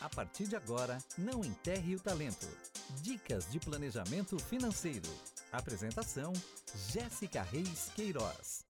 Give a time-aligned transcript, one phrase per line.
[0.00, 2.46] A partir de agora, não enterre o talento.
[3.02, 5.06] Dicas de planejamento financeiro.
[5.52, 6.32] Apresentação:
[6.88, 8.64] Jéssica Reis Queiroz.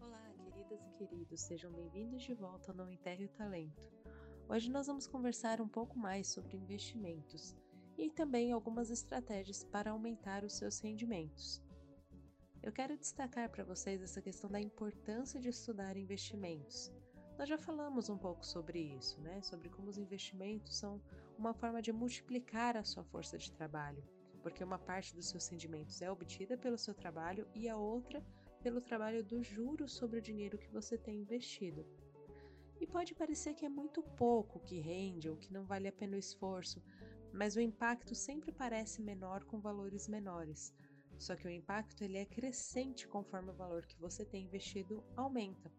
[0.00, 3.90] Olá, queridas e queridos, sejam bem-vindos de volta ao Não Enterre o Talento.
[4.48, 7.56] Hoje nós vamos conversar um pouco mais sobre investimentos
[7.98, 11.60] e também algumas estratégias para aumentar os seus rendimentos.
[12.62, 16.92] Eu quero destacar para vocês essa questão da importância de estudar investimentos.
[17.40, 19.40] Nós já falamos um pouco sobre isso, né?
[19.40, 21.00] Sobre como os investimentos são
[21.38, 24.04] uma forma de multiplicar a sua força de trabalho,
[24.42, 28.22] porque uma parte dos seus rendimentos é obtida pelo seu trabalho e a outra
[28.62, 31.86] pelo trabalho do juros sobre o dinheiro que você tem investido.
[32.78, 36.16] E pode parecer que é muito pouco que rende ou que não vale a pena
[36.16, 36.82] o esforço,
[37.32, 40.74] mas o impacto sempre parece menor com valores menores.
[41.18, 45.72] Só que o impacto ele é crescente conforme o valor que você tem investido aumenta.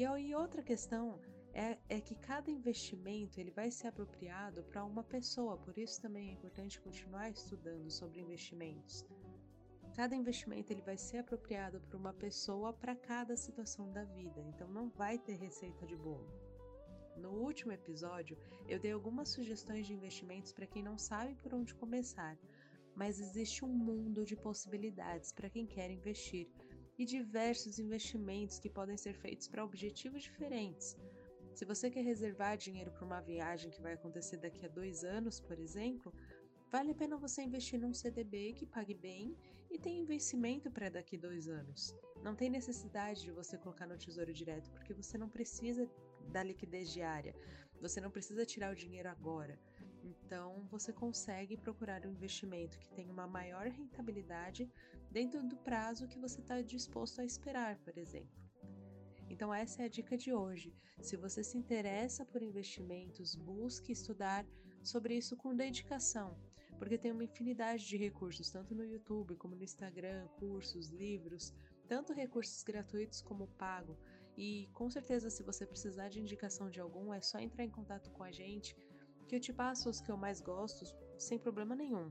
[0.00, 1.20] E aí outra questão
[1.52, 6.30] é, é, que cada investimento ele vai ser apropriado para uma pessoa, por isso também
[6.30, 9.04] é importante continuar estudando sobre investimentos.
[9.94, 14.66] Cada investimento ele vai ser apropriado para uma pessoa para cada situação da vida, então
[14.68, 16.32] não vai ter receita de bolo.
[17.14, 21.74] No último episódio, eu dei algumas sugestões de investimentos para quem não sabe por onde
[21.74, 22.38] começar,
[22.96, 26.48] mas existe um mundo de possibilidades para quem quer investir
[27.00, 30.98] e diversos investimentos que podem ser feitos para objetivos diferentes.
[31.54, 35.40] Se você quer reservar dinheiro para uma viagem que vai acontecer daqui a dois anos,
[35.40, 36.12] por exemplo,
[36.70, 39.34] vale a pena você investir num CDB que pague bem
[39.70, 41.96] e tenha investimento para daqui a dois anos.
[42.22, 45.90] Não tem necessidade de você colocar no tesouro direto, porque você não precisa
[46.30, 47.34] da liquidez diária,
[47.80, 49.58] você não precisa tirar o dinheiro agora.
[50.02, 54.70] Então, você consegue procurar um investimento que tenha uma maior rentabilidade
[55.10, 58.40] dentro do prazo que você está disposto a esperar, por exemplo.
[59.28, 60.74] Então, essa é a dica de hoje.
[61.00, 64.44] Se você se interessa por investimentos, busque estudar
[64.82, 66.36] sobre isso com dedicação,
[66.78, 71.54] porque tem uma infinidade de recursos, tanto no YouTube como no Instagram, cursos, livros,
[71.86, 73.96] tanto recursos gratuitos como pago.
[74.36, 78.10] E com certeza, se você precisar de indicação de algum, é só entrar em contato
[78.12, 78.76] com a gente,
[79.30, 80.84] que eu te passo os que eu mais gosto
[81.16, 82.10] sem problema nenhum.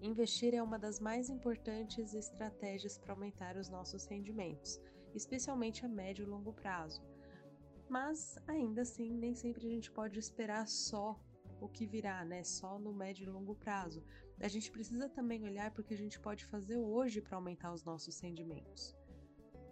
[0.00, 4.80] Investir é uma das mais importantes estratégias para aumentar os nossos rendimentos,
[5.16, 7.02] especialmente a médio e longo prazo.
[7.88, 11.20] Mas ainda assim, nem sempre a gente pode esperar só
[11.60, 12.44] o que virá, né?
[12.44, 14.00] Só no médio e longo prazo.
[14.38, 17.72] A gente precisa também olhar para o que a gente pode fazer hoje para aumentar
[17.72, 18.96] os nossos rendimentos.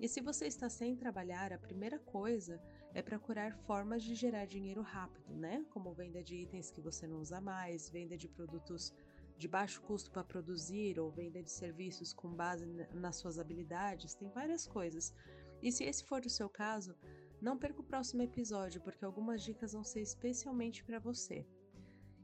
[0.05, 2.61] E se você está sem trabalhar, a primeira coisa
[2.93, 5.65] é procurar formas de gerar dinheiro rápido, né?
[5.71, 8.93] Como venda de itens que você não usa mais, venda de produtos
[9.39, 14.29] de baixo custo para produzir ou venda de serviços com base nas suas habilidades, tem
[14.29, 15.15] várias coisas.
[15.63, 16.95] E se esse for o seu caso,
[17.41, 21.47] não perca o próximo episódio, porque algumas dicas vão ser especialmente para você.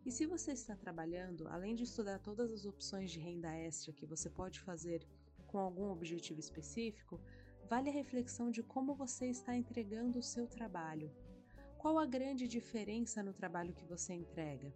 [0.04, 4.04] E se você está trabalhando, além de estudar todas as opções de renda extra que
[4.04, 5.02] você pode fazer
[5.50, 7.20] com algum objetivo específico,
[7.70, 11.08] vale a reflexão de como você está entregando o seu trabalho.
[11.78, 14.74] Qual a grande diferença no trabalho que você entrega?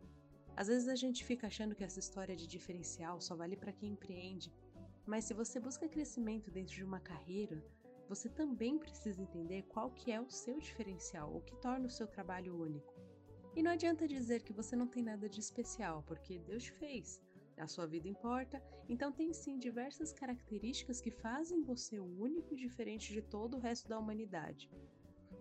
[0.57, 3.91] Às vezes a gente fica achando que essa história de diferencial só vale para quem
[3.91, 4.55] empreende,
[5.05, 7.61] mas se você busca crescimento dentro de uma carreira,
[8.09, 12.07] você também precisa entender qual que é o seu diferencial, o que torna o seu
[12.07, 12.95] trabalho único.
[13.57, 17.21] E não adianta dizer que você não tem nada de especial, porque Deus te fez.
[17.57, 23.13] A sua vida importa, então tem sim diversas características que fazem você único e diferente
[23.13, 24.71] de todo o resto da humanidade.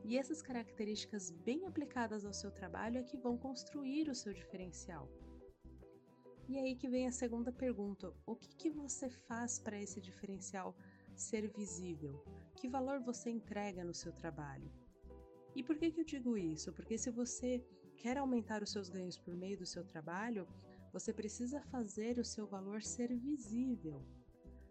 [0.03, 5.09] E essas características bem aplicadas ao seu trabalho é que vão construir o seu diferencial.
[6.47, 10.75] E aí que vem a segunda pergunta: o que, que você faz para esse diferencial
[11.15, 12.23] ser visível?
[12.55, 14.69] Que valor você entrega no seu trabalho?
[15.55, 16.73] E por que, que eu digo isso?
[16.73, 17.63] Porque se você
[17.97, 20.47] quer aumentar os seus ganhos por meio do seu trabalho,
[20.93, 24.05] você precisa fazer o seu valor ser visível.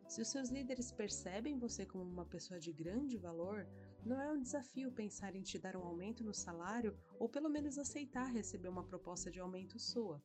[0.07, 3.67] Se os seus líderes percebem você como uma pessoa de grande valor,
[4.07, 7.77] não é um desafio pensar em te dar um aumento no salário ou pelo menos
[7.77, 10.23] aceitar receber uma proposta de aumento sua.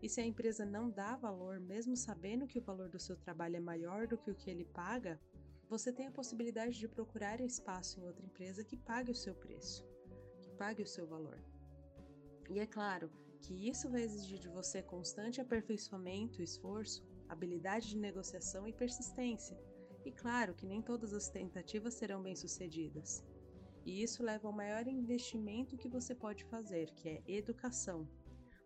[0.00, 3.56] E se a empresa não dá valor, mesmo sabendo que o valor do seu trabalho
[3.56, 5.20] é maior do que o que ele paga,
[5.68, 9.84] você tem a possibilidade de procurar espaço em outra empresa que pague o seu preço,
[10.42, 11.42] que pague o seu valor.
[12.50, 13.10] E é claro
[13.44, 19.54] que isso vai exigir de você constante aperfeiçoamento, esforço, habilidade de negociação e persistência.
[20.02, 23.22] E claro que nem todas as tentativas serão bem-sucedidas.
[23.84, 28.08] E isso leva ao maior investimento que você pode fazer, que é educação.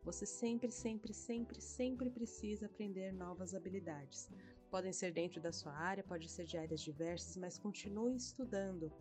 [0.05, 4.31] Você sempre, sempre, sempre, sempre precisa aprender novas habilidades.
[4.71, 8.93] Podem ser dentro da sua área, pode ser de áreas diversas, mas continue estudando.